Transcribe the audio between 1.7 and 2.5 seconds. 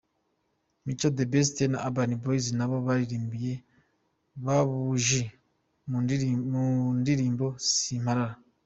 na Urban Boyz